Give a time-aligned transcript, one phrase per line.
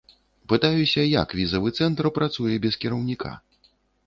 [0.53, 3.31] Пытаюся, як візавы цэнтр працуе без кіраўніка.